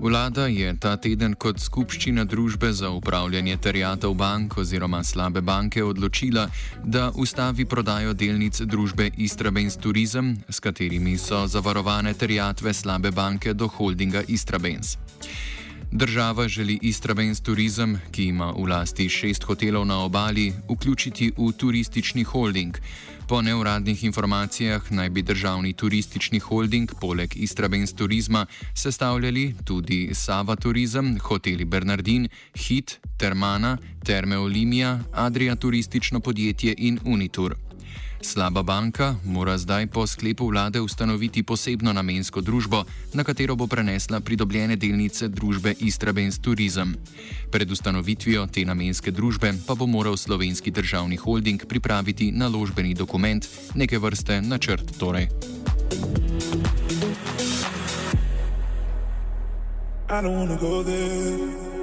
[0.00, 6.46] Vlada je ta teden kot skupščina družbe za upravljanje terjatev bank oziroma slabe banke odločila,
[6.84, 13.68] da ustavi prodajo delnic družbe Istrabens Tourism, s katerimi so zavarovane terjatve slabe banke do
[13.68, 14.96] holdinga Istrabens.
[15.92, 22.22] Država želi Istrabens Tourism, ki ima v lasti šest hotelov na obali, vključiti v turistični
[22.22, 22.78] holding.
[23.28, 31.18] Po neuradnih informacijah naj bi državni turistični holding poleg Istrabens Turizma sestavljali tudi Sava Turizem,
[31.22, 37.69] hoteli Bernardin, Hit, Termana, Terme Olimija, Adria Turistično podjetje in Unitur.
[38.20, 44.20] Slaba banka mora zdaj po sklepu vlade ustanoviti posebno namensko družbo, na katero bo prenesla
[44.20, 46.92] pridobljene delnice družbe Istrabens Tourism.
[47.50, 53.98] Pred ustanovitvijo te namenske družbe pa bo moral slovenski državni holding pripraviti naložbeni dokument, neke
[53.98, 55.28] vrste načrt torej.
[60.10, 61.79] I don't wanna go there.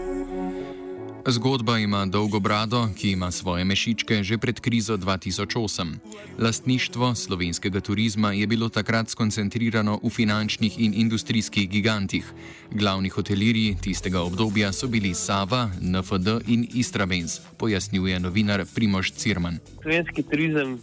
[1.30, 5.96] Zgodba ima dolgo brado, ki ima svoje mešičke že pred krizo 2008.
[6.40, 12.34] Lastništvo slovenskega turizma je bilo takrat skoncentrirano v finančnih in industrijskih gigantih.
[12.72, 19.60] Glavni hotelirji tistega obdobja so bili Sava, NFD in Istrabens, pojasnjuje novinar Primož Cirman.
[19.82, 20.80] Slovenski turizem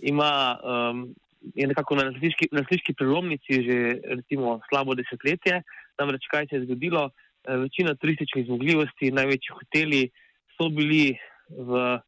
[0.00, 1.14] ima, um,
[1.54, 2.04] je nekako na
[2.52, 5.62] nasliški prelomnici že recimo slabo desetletje.
[5.98, 7.10] Namreč kaj se je zgodilo?
[7.42, 10.02] Eh, večina turističnih zmogljivosti, največji hoteli
[10.54, 11.18] so bili
[11.50, 11.98] v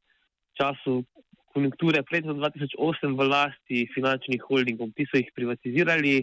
[0.55, 1.03] času
[1.51, 6.21] konjunkture pred 2008 v lasti finančnih holdingov, ki so jih privatizirali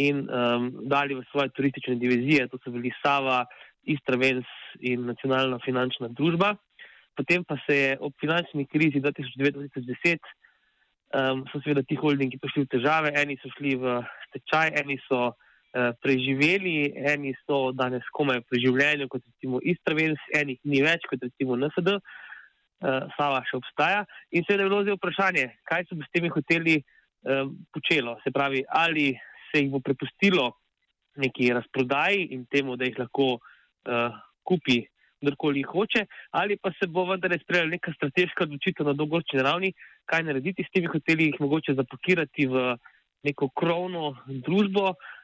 [0.00, 3.44] in um, dali v svoje turistične divizije, to so bili Sava,
[3.84, 4.48] Istravens
[4.80, 6.54] in nacionalna finančna družba.
[7.16, 10.24] Potem pa se je ob finančni krizi 2009-2010
[11.12, 14.00] um, so seveda ti holdingi prišli v težave, eni so šli v
[14.30, 15.34] stečaj, eni so
[16.02, 21.56] preživeli, eni so danes komaj pri življenju, kot recimo Istravens, enih ni več, kot recimo
[21.58, 22.02] NSD, uh,
[22.82, 24.04] eh, Sava še obstaja.
[24.32, 28.18] In seveda je bilo zdaj vprašanje, kaj se bo s temi hoteli uh, počelo.
[28.24, 29.10] Se pravi, ali
[29.48, 30.52] se jih bo prepustilo
[31.18, 34.16] neki razprodaji in temu, da jih lahko uh,
[34.46, 34.82] kupi
[35.18, 36.04] kdorkoli hoče,
[36.38, 39.72] ali pa se bo vendar sprejela neka strateška odločitev na dolgoročni ravni,
[40.06, 42.76] kaj narediti s temi hoteli, jih mogoče zapakirati v
[43.26, 44.12] neko krovno
[44.46, 44.92] družbo.
[44.94, 45.14] Uh,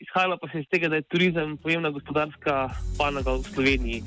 [0.00, 4.02] izhajalo pa se iz tega, da je turizem pomembna gospodarska panoga v Sloveniji.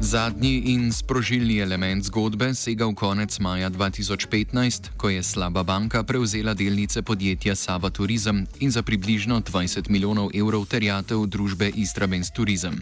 [0.00, 6.54] Zadnji in sprožilni element zgodbe sega v konec maja 2015, ko je slaba banka prevzela
[6.54, 12.80] delnice podjetja Sava Turizem in za približno 20 milijonov evrov terjatev družbe Istrabens Turizem.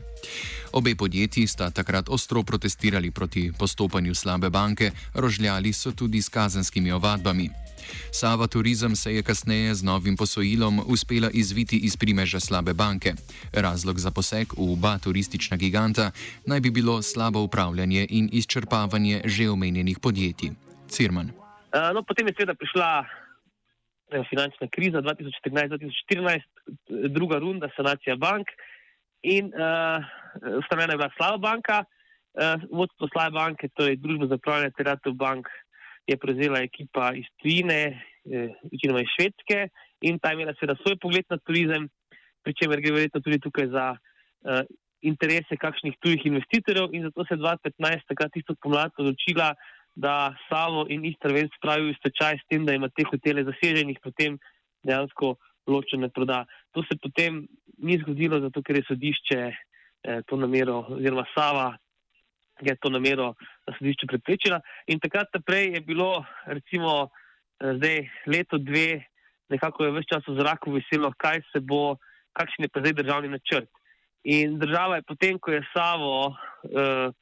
[0.72, 6.92] Obe podjetji sta takrat ostro protestirali proti postopanju slabe banke, rožljali so tudi s kazenskimi
[6.92, 7.67] ovadbami.
[8.12, 13.12] Sava Turizem se je kasneje z novim posojilom uspela izviti iz primeža slabe banke.
[13.52, 16.10] Razlog za poseg v oba turistična giganta
[16.46, 20.50] naj bi bilo slabo upravljanje in izčrpavanje že omenjenih podjetij.
[20.88, 21.30] Cirman.
[21.94, 26.40] No, potem je seveda prišla eh, finančna kriza 2014-2014,
[27.08, 28.46] druga runda, sanacija bank
[29.22, 30.04] in uh,
[30.58, 31.84] ustanovljena je bila slaba banka.
[32.38, 35.46] Uh, vodstvo slabe banke, torej družba za upravljanje terjatev bank,
[36.08, 37.82] je prevzela ekipa iz Tine,
[38.24, 39.68] eh, večinoma iz Švedske,
[40.00, 41.88] in ta je imela seveda svoj pogled na turizem,
[42.42, 44.62] pri čemer gre verjetno tudi tukaj za uh,
[45.02, 46.94] interese kakšnih tujih investitorjev.
[46.94, 49.52] In zato se je 2015, takrat isto pomlad, odločila,
[49.94, 54.38] da Savo in Istravenc spravijo v stečaj s tem, da ima te hotele zaseženih, potem
[54.86, 55.34] dejansko
[55.66, 56.44] ločene proda.
[56.72, 57.42] To se potem
[57.82, 61.72] ni zgodilo, zato ker je sodišče eh, to namero, oziroma Sava
[62.60, 63.34] je to namero
[63.66, 64.60] na sodišču preprečila.
[64.86, 67.08] In takrat naprej je bilo, recimo,
[67.60, 69.04] eh, zdaj leto, dve,
[69.48, 71.96] nekako je vse čas v zraku veselo, kaj se bo,
[72.32, 73.70] kakšen je pa zdaj državni načrt.
[74.24, 77.14] In država je potem, ko je Savo uh,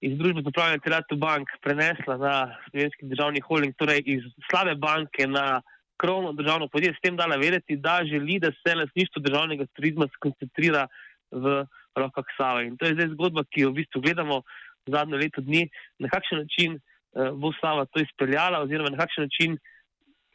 [0.00, 2.34] iz družbe za upravljanje terjatov bank prenesla na
[2.68, 5.62] slovenski državni holding, torej iz slabe banke na
[5.98, 10.86] krovno državno podjetje, s tem dala vedeti, da želi, da se lasništvo državnega turizma skoncentrira
[11.30, 11.64] v
[11.96, 12.66] rokah Save.
[12.66, 14.42] In to je zdaj zgodba, ki jo v bistvu gledamo
[14.88, 15.66] zadnjo leto dni,
[15.98, 19.58] na kakšen način uh, bo Sava to izpeljala, oziroma na kakšen način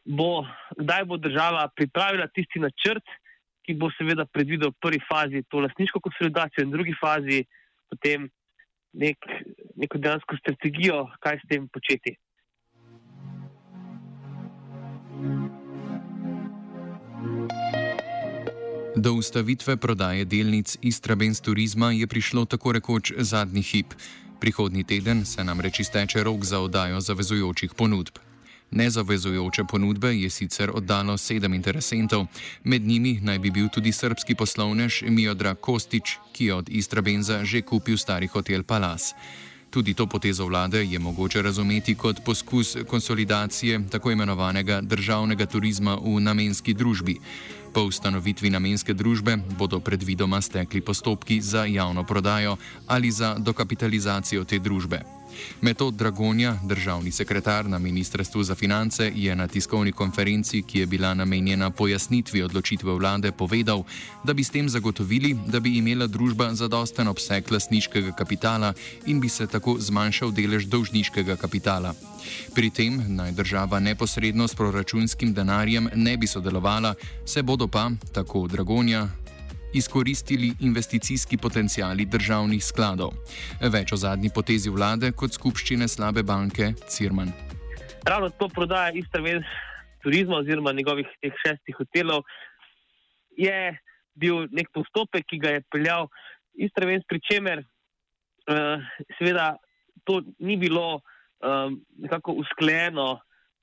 [0.04, 0.44] bo,
[0.78, 3.04] kdaj bo država pripravila tisti načrt,
[3.64, 7.44] ki bo seveda predvidel v prvi fazi to lasniško konsolidacijo in v drugi fazi
[7.88, 8.28] potem
[8.92, 9.18] nek,
[9.76, 12.18] neko dejansko strategijo, kaj s tem početi.
[18.96, 23.94] Do ustavitve prodaje delnic Istrabenz turizma je prišlo tako rekoč zadnji hip.
[24.40, 28.18] Prihodnji teden se nam reči steče rok za oddajo zavezujočih ponudb.
[28.70, 32.26] Nezavezujoče ponudbe je sicer oddalo sedem interesentov,
[32.64, 37.62] med njimi naj bi bil tudi srpski poslovnež Miodra Kostič, ki je od Istrabenza že
[37.62, 39.14] kupil stari hotel Palace.
[39.74, 46.20] Tudi to potezo vlade je mogoče razumeti kot poskus konsolidacije tako imenovanega državnega turizma v
[46.20, 47.16] namenski družbi.
[47.74, 52.56] Po ustanovitvi namenske družbe bodo predvidoma stekli postopki za javno prodajo
[52.86, 55.02] ali za dokapitalizacijo te družbe.
[55.60, 61.14] Metod Dragonja, državni sekretar na Ministrstvu za finance, je na tiskovni konferenci, ki je bila
[61.14, 63.84] namenjena pojasnitvi odločitve vlade, povedal,
[64.24, 68.74] da bi s tem zagotovili, da bi imela družba zadosten obseg lasniškega kapitala
[69.06, 71.94] in bi se tako zmanjšal delež dolžniškega kapitala.
[72.54, 76.94] Pri tem naj država neposredno s proračunskim denarjem ne bi sodelovala,
[77.26, 79.08] se bodo pa, tako Dragonja,
[79.74, 83.12] izkoristili investicijski potencijali državnih skladov.
[83.60, 87.32] Več o zadnji potezi vlade kot skupščine slabe banke Cirman.
[88.06, 89.44] Ravno to prodaja Istravenz
[90.02, 92.22] turizma oziroma njegovih teh šestih hotelov
[93.36, 93.78] je
[94.14, 96.08] bil nek postopek, ki ga je peljal
[96.54, 98.78] Istravenz, pri čemer uh,
[99.18, 99.56] seveda
[100.04, 101.00] to ni bilo
[101.40, 103.18] um, nekako usklejeno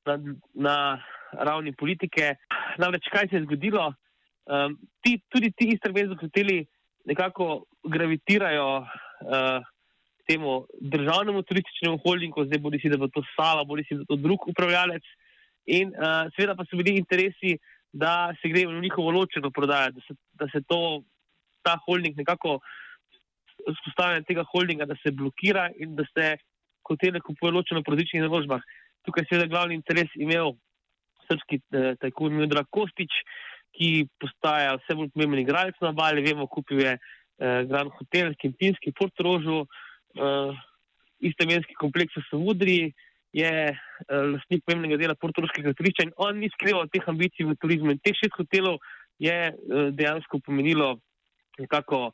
[0.05, 0.17] na,
[0.53, 0.75] na
[1.31, 2.35] ravni politike.
[2.81, 3.93] Namreč kaj se je zgodilo?
[4.45, 6.65] Um, ti, tudi ti istovremeni hoteli
[7.05, 9.67] nekako gravitirajo uh,
[10.27, 14.15] temu državnemu turističnemu holdingu, zdaj bodi si, da bo to Sala, bodi si, da bo
[14.15, 15.05] to drug upravljalec.
[15.65, 17.57] In uh, seveda pa so bili interesi,
[17.93, 21.01] da se gre v njihovo ločeno prodajo, da se, da se to,
[21.61, 22.59] ta holding nekako
[23.67, 26.35] vzpostavlja tega holdinga, da se blokira in da se
[26.87, 28.61] hotele kupuje ločeno po različnih naložbah.
[29.05, 30.55] Tukaj je seveda glavni interes imel
[31.27, 33.13] srpski eh, tajkun Mildra Kostič,
[33.77, 36.23] ki postaja vse bolj pomemben igralec na Bali.
[36.25, 39.63] Vemo, kupil je eh, Grand Hotel, Kempinski, Portorožu,
[40.15, 40.51] eh,
[41.21, 42.79] istomenski kompleks v Savudri,
[43.31, 43.75] je eh,
[44.33, 47.93] lastnik pomembnega dela portoroškega turišča in on ni skrival teh ambicij v turizmu.
[47.93, 48.81] In teh šest hotelov
[49.23, 49.53] je eh,
[49.95, 50.97] dejansko pomenilo
[51.59, 52.11] nekako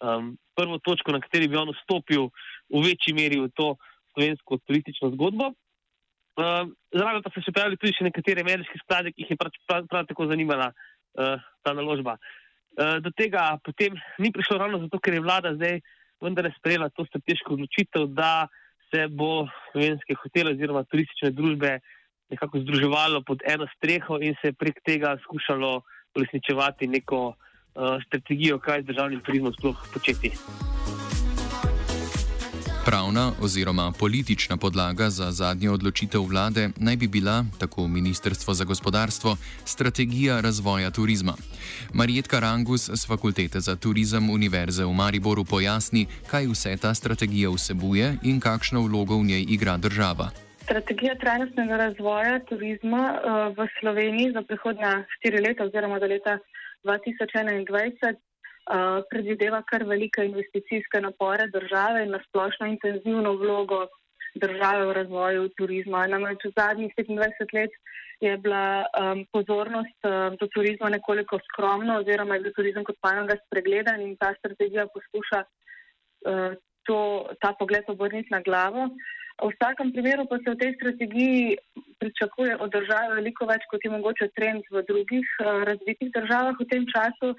[0.00, 2.30] um, prvo točko, na kateri bi on vstopil
[2.72, 3.74] v večji meri v to
[4.14, 5.52] slovensko turistično zgodbo.
[6.36, 9.86] Uh, zraven pa so se pojavili tudi nekateri ameriški skladi, ki jih je prav, prav,
[9.90, 12.16] prav tako zanimala uh, ta naložba.
[12.76, 15.80] Uh, do tega potem ni prišlo ravno zato, ker je vlada zdaj
[16.20, 18.48] vendarle sprejela to strateško odločitev, da
[18.90, 21.78] se bo slovenske hotele oziroma turistične družbe
[22.30, 25.82] nekako združevalo pod eno streho in se prek tega skušalo
[26.16, 27.34] uresničevati neko uh,
[28.06, 30.32] strategijo, kaj z državnim turizmom sploh početi.
[32.86, 39.36] Pravna oziroma politična podlaga za zadnjo odločitev vlade naj bi bila, tako Ministrstvo za gospodarstvo,
[39.64, 41.34] strategija razvoja turizma.
[41.94, 48.16] Marjetka Rangus z Fakultete za turizem Univerze v Mariboru pojasni, kaj vse ta strategija vsebuje
[48.22, 50.30] in kakšno vlogo v njej igra država.
[50.62, 53.18] Strategija trajnostnega razvoja turizma uh,
[53.58, 56.38] v Sloveniji za prihodnja štiri leta oziroma do leta
[56.84, 58.14] 2021
[58.66, 63.86] Eh, predvideva kar velike investicijske napore države in nasplošno intenzivno vlogo
[64.34, 66.06] države v razvoju turizma.
[66.06, 67.70] Namreč v zadnjih 25 let
[68.20, 73.36] je bila um, pozornost um, do turizma nekoliko skromna oziroma je bil turizem kot panoga
[73.46, 76.56] spregledan in ta strategija poskuša uh,
[76.90, 76.98] to,
[77.40, 78.88] ta pogled obrniti na glavo.
[79.42, 81.56] V vsakem primeru pa se v tej strategiji
[82.02, 86.66] pričakuje od države veliko več, kot je mogoče trend v drugih uh, razvitih državah v
[86.66, 87.36] tem času.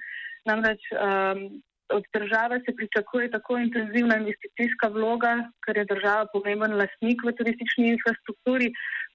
[0.49, 1.61] Namreč um,
[1.97, 5.33] od države se pričakuje tako intenzivna investicijska vloga,
[5.65, 8.67] ker je država pomemben lastnik v turistični infrastrukturi,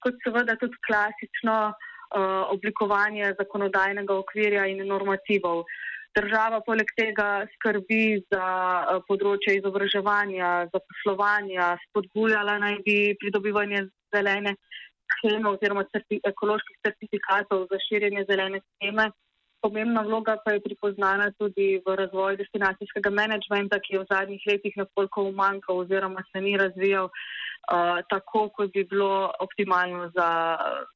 [0.03, 5.65] kot seveda tudi klasično uh, oblikovanje zakonodajnega okvirja in normativov.
[6.17, 14.57] Država poleg tega skrbi za uh, področje izobraževanja, zaposlovanja, spodbujala naj bi pridobivanje zelene
[15.13, 19.09] scheme oziroma certi, ekoloških certifikatov za širjenje zelene scheme.
[19.63, 24.73] Pomembna vloga pa je pripoznana tudi v razvoju destinacijskega menedžmenta, ki je v zadnjih letih
[24.75, 30.29] nekoliko umanjkal oziroma se ni razvijal uh, tako, kot bi bilo optimalno za,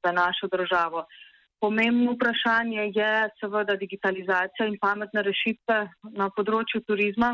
[0.03, 1.05] za našo državo.
[1.63, 5.77] Pomembno vprašanje je seveda digitalizacija in pametne rešitve
[6.19, 7.31] na področju turizma,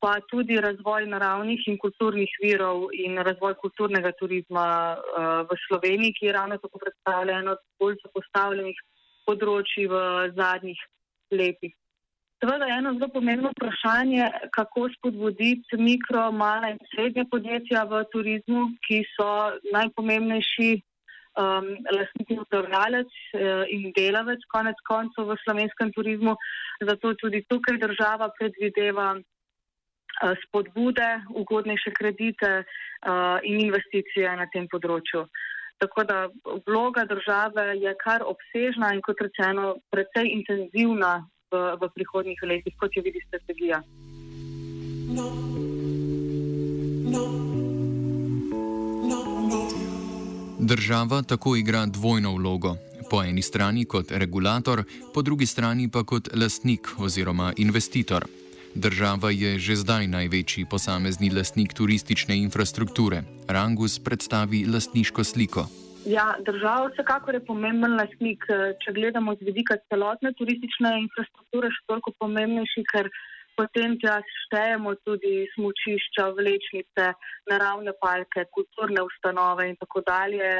[0.00, 4.64] pa tudi razvoj naravnih in kulturnih virov in razvoj kulturnega turizma
[4.96, 8.80] uh, v Sloveniji, ki ravno tako predstavlja eno od bolj zapostavljenih
[9.28, 10.02] področji v
[10.36, 10.80] zadnjih
[11.32, 11.74] letih.
[12.42, 18.64] Seveda je eno zelo pomembno vprašanje, kako spodbuditi mikro, mala in srednja podjetja v turizmu,
[18.82, 19.28] ki so
[19.70, 20.70] najpomembnejši
[21.38, 26.34] um, lastnik in upravljalec uh, in delavec konec koncev v slovenskem turizmu.
[26.82, 35.28] Zato tudi tukaj država predvideva uh, spodbude, ugodnejše kredite uh, in investicije na tem področju.
[35.82, 36.28] Tako da
[36.66, 42.90] vloga države je kar obsežna in kot rečeno, precej intenzivna v, v prihodnjih letih, kot
[42.96, 43.82] jo vidi strategija.
[45.16, 45.26] No.
[47.12, 47.24] No.
[49.10, 49.18] No.
[49.50, 49.58] No.
[50.58, 52.76] Država tako igra dvojno vlogo.
[53.10, 54.84] Po eni strani kot regulator,
[55.14, 58.24] po drugi strani pa kot lastnik oziroma investitor.
[58.74, 63.22] Država je že zdaj največji posamezni lastnik turistične infrastrukture.
[63.48, 65.66] Rangus predstavi lastniško sliko.
[66.06, 68.44] Ja, država vsekakor je pomemben lastnik.
[68.82, 73.10] Če gledamo z vidika celotne turistične infrastrukture, še toliko pomembnejši, ker
[73.56, 77.08] potem tja štejemo tudi smočišča, vlečnice,
[77.50, 80.50] naravne parke, kulturne ustanove in tako dalje,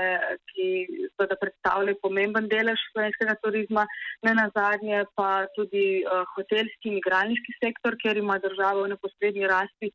[0.52, 0.68] ki
[1.14, 3.86] seveda predstavljajo pomemben delež slovenskega turizma,
[4.26, 9.50] ne na zadnje pa tudi uh, hotelski in igralniški sektor, kjer ima država v neposrednji
[9.50, 9.92] rasti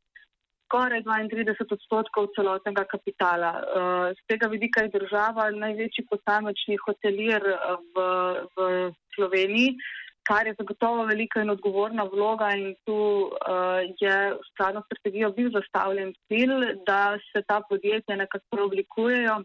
[0.67, 3.51] skoraj 32 odstotkov celotnega kapitala.
[3.55, 8.03] Uh, z tega vidika je država največji posamečni hotelir uh, v,
[8.57, 8.67] v
[9.15, 9.77] Sloveniji
[10.27, 15.51] kar je zagotovo velika in odgovorna vloga in tu uh, je v skladno strategijo bil
[15.53, 19.37] zastavljen cilj, da se ta podjetja nekako preoblikujejo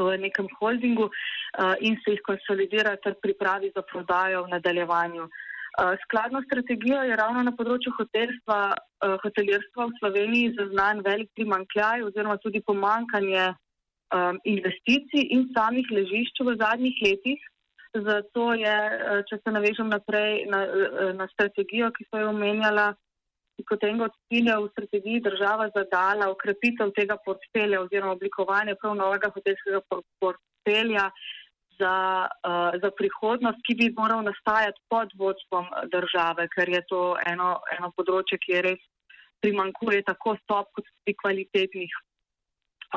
[0.00, 5.24] v nekem holdingu uh, in se jih konsolidira ter pripravi za prodajo v nadaljevanju.
[5.24, 8.72] Uh, skladno strategijo je ravno na področju uh,
[9.24, 13.46] hotelirstva v Sloveniji zaznan velik primankljaj oziroma tudi pomankanje
[14.12, 17.40] um, investicij in samih ležišč v zadnjih letih.
[17.92, 22.94] Zato je, eh, če se navežem naprej na, eh, na strategijo, ki so jo omenjala,
[23.68, 29.28] kot enega od ciljev v strategiji država zadala ukrepitev tega portfelja oziroma oblikovanje prav novega
[29.34, 29.80] hotelskega
[30.18, 31.10] portfelja
[31.78, 31.94] za,
[32.48, 37.92] uh, za prihodnost, ki bi moral nastajati pod vodstvom države, ker je to eno, eno
[37.96, 38.82] področje, ki je res
[39.44, 41.94] primankuje tako stop kot tudi kvalitetnih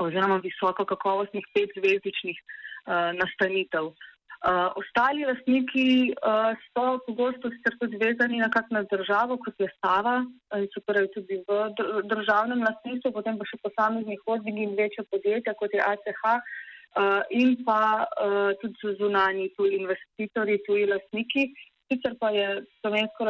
[0.02, 3.94] oziroma visoko kakovostnih petzvezdičnih uh, nastanitev.
[3.94, 9.70] Uh, Uh, ostali lastniki uh, so pogosto sicer tudi vezani na kakšno državo, kot je
[9.78, 15.08] Stava, uh, so torej tudi v državnem lastništvu, potem pa še posamezni holdingi in večje
[15.10, 21.50] podjetja, kot je ACH, uh, in pa uh, tudi zunani tuji investitorji, tuji lastniki.
[21.90, 23.26] Sicer pa je slovensko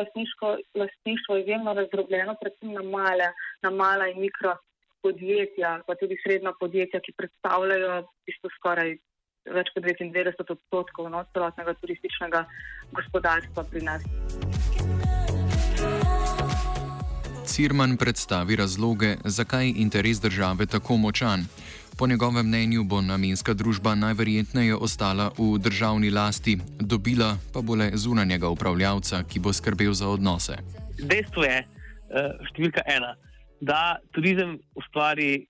[0.82, 3.32] lastništvo izjemno razdrobljeno, predvsem na male,
[3.64, 4.58] na mala in mikro
[5.06, 8.00] podjetja, pa tudi srednja podjetja, ki predstavljajo
[8.32, 8.98] isto skoraj
[9.46, 12.46] več kot 99 odstotkov no, celotnega turističnega
[12.96, 14.06] gospodarstva pri nas.
[17.46, 21.46] Cirman predstavi razloge, zakaj je interes države tako močan.
[21.98, 27.92] Po njegovem mnenju bo namenska družba najverjetneje ostala v državni lasti, dobila pa bo le
[27.94, 30.58] zunanjega upravljavca, ki bo skrbel za odnose.
[31.00, 33.16] Dejstvo je, eh, številka ena,
[33.62, 35.48] da turizem ustvari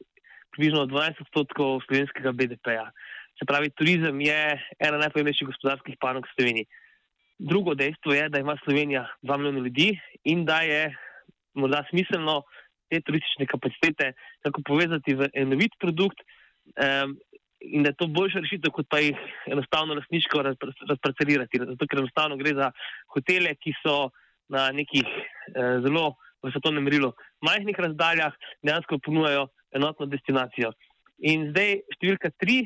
[0.52, 2.92] približno 20 odstotkov slovenskega BDP-ja.
[3.36, 4.40] Se pravi, turizem je
[4.80, 6.68] ena najpomembnejših gospodarskih panog v Sloveniji.
[7.38, 9.90] Drugo dejstvo je, da ima Slovenija 2 milijona ljudi
[10.24, 10.96] in da je
[11.54, 12.44] morda smiselno
[12.90, 14.14] te turistične kapacitete
[14.44, 17.18] tako povezati v enovit produkt um,
[17.60, 19.18] in da je to boljša rešitev, kot pa jih
[19.52, 20.44] enostavno lasniško
[20.90, 21.60] razparcelirati.
[21.60, 22.72] Zato, ker enostavno gre za
[23.16, 24.12] hotele, ki so
[24.48, 26.14] na nekih uh, zelo
[26.44, 27.12] v svetovnem merilu
[27.42, 30.72] majhnih razdaljah, dejansko ponujajo enotno destinacijo.
[31.26, 32.64] In zdaj številka tri.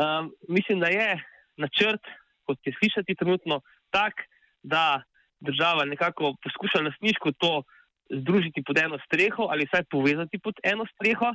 [0.00, 1.08] Um, mislim, da je
[1.56, 2.00] načrt,
[2.46, 4.14] kot je slišati trenutno, tak,
[4.62, 5.02] da
[5.40, 7.62] država nekako poskuša lasniško to
[8.10, 11.34] združiti pod eno streho ali vsaj povezati pod eno streho,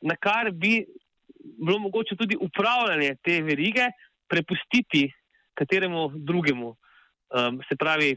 [0.00, 0.84] na kar bi
[1.66, 3.86] bilo mogoče tudi upravljanje te verige
[4.28, 5.12] prepustiti
[5.54, 8.16] kateremu drugemu, um, se pravi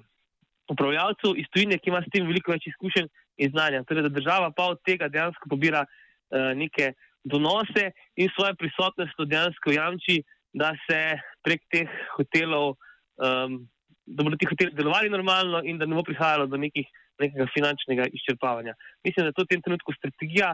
[0.69, 3.83] upravljalcu iz tujine, ki ima s tem veliko več izkušenj in znanja.
[3.83, 9.71] Torej, da država pa od tega dejansko pobira uh, neke donose in svoje prisotnost dejansko
[9.71, 10.21] jamči,
[10.53, 10.99] da se
[11.43, 12.75] prek teh hotelov,
[13.17, 13.63] um,
[14.05, 16.87] da bodo ti hoteli delovali normalno in da ne bo prihajalo do nekih,
[17.19, 18.75] nekega finančnega izčrpavanja.
[19.03, 20.53] Mislim, da je to v tem trenutku strategija.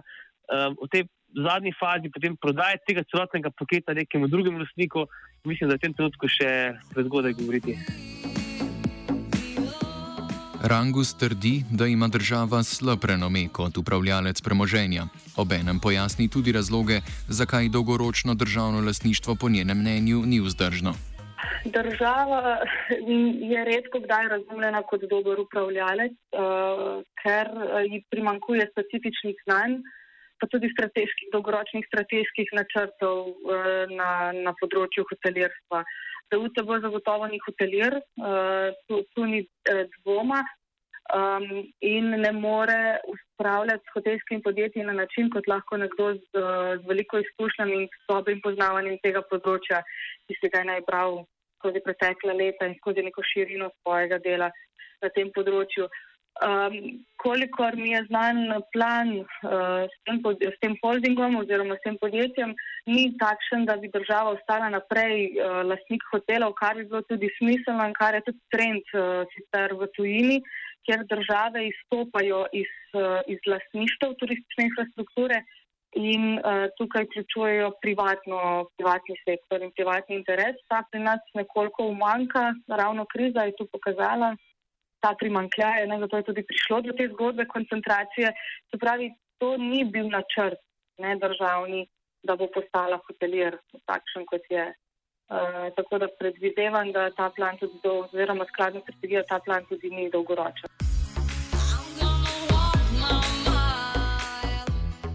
[0.50, 1.04] Um, v tej
[1.46, 5.06] zadnji fazi potem prodaje tega celotnega paketa nekemu drugemu lastniku,
[5.46, 6.52] mislim, da je v tem trenutku še
[6.94, 8.29] prezgodaj govoriti.
[10.64, 15.04] Rangus trdi, da ima država slab renome kot upravljalec premoženja.
[15.38, 16.98] Obenem pojasni tudi razloge,
[17.28, 20.94] zakaj dolgoročno državno lasništvo po njenem mnenju ni vzdržno.
[21.66, 22.58] Država
[23.54, 27.48] je redko kdaj razumljena kot dober upravljalec, uh, ker
[27.92, 29.74] ji primankuje specifičnih znanj,
[30.40, 33.34] pa tudi strateških, dolgoročnih strateških načrtov uh,
[34.00, 34.12] na,
[34.46, 35.84] na področju hotelirstva.
[36.30, 40.44] Da UCB zagotovo ni hotelir, uh, tu, tu ni uh, dvoma
[41.14, 41.48] um,
[41.80, 46.22] in ne more upravljati s hotelskim podjetjem na način, kot lahko nekdo z,
[46.82, 49.82] z veliko izkušnjami in dobrim poznavanjem tega področja,
[50.28, 51.24] ki se ga je najbral
[51.60, 54.52] skozi pretekla leta in skozi neko širino svojega dela
[55.02, 55.90] na tem področju.
[56.40, 58.38] Um, kolikor mi je znan
[58.72, 62.54] plan uh, s, tem, s tem holdingom oziroma s tem podjetjem,
[62.88, 67.90] ni takšen, da bi država ostala naprej uh, lastnik hotelov, kar bi bilo tudi smiselno
[67.92, 70.40] in kar je tudi trend uh, sicer v tujini,
[70.88, 75.44] kjer države izstopajo iz, uh, iz lastništev turistične infrastrukture
[76.00, 80.56] in uh, tukaj vključujejo privatni sektor in privatni interes.
[80.72, 84.38] Ta pri nas nekoliko umanka, ravno kriza je tu pokazala
[85.00, 88.34] ta primankljaj, ne, zato je tudi prišlo do te zgodbe koncentracije.
[88.72, 90.60] Se pravi, to ni bil načrt
[91.00, 91.88] ne, državni,
[92.24, 94.68] da bo postala hotelir takšen, kot je.
[95.30, 99.92] Uh, tako da predvidevam, da ta plan tudi do, oziroma skladno strategijo, ta plan tudi
[99.94, 100.89] ni dolgoročen.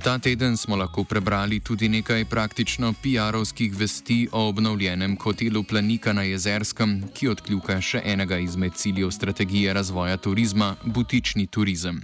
[0.04, 6.22] Ta teden smo lahko prebrali tudi nekaj praktično PR-ovskih vesti o obnovljenem hotelu Planika na
[6.22, 12.02] Jezerskem, ki odkljuka še enega izmed ciljev strategije razvoja turizma- butični turizem.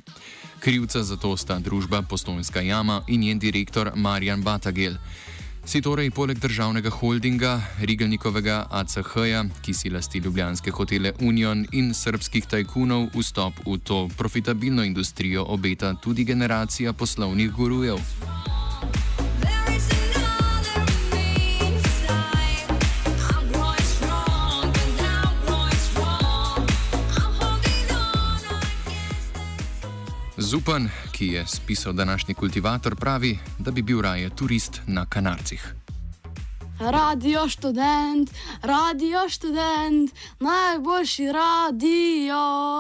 [0.61, 4.97] Krivca za to sta družba Postojnska jama in njen direktor Marjan Batagel.
[5.65, 12.49] Si torej poleg državnega holdinga, Rigelnikovega ACH-ja, ki si lasti ljubljanske hotele Union in srpskih
[12.51, 18.01] tajkunov, vstop v to profitabilno industrijo obeta tudi generacija poslovnih gurujev?
[30.41, 30.89] Zupan,
[31.21, 35.75] ki je spisal današnji kultivator, pravi, da bi bil raje turist na Kanarcih.
[36.79, 38.31] Radio študent,
[38.63, 42.71] radio študent, najboljši radio.